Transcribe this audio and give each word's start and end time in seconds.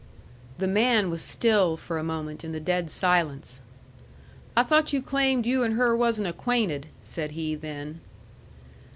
The 0.57 0.65
man 0.67 1.11
was 1.11 1.21
still 1.21 1.77
for 1.77 1.99
a 1.99 2.03
moment 2.03 2.43
in 2.43 2.53
the 2.53 2.59
dead 2.59 2.89
silence. 2.89 3.61
"I 4.57 4.63
thought 4.63 4.91
you 4.91 4.99
claimed 4.99 5.45
you 5.45 5.61
and 5.61 5.75
her 5.75 5.95
wasn't 5.95 6.27
acquainted," 6.27 6.87
said 7.03 7.33
he 7.33 7.53
then. 7.53 8.01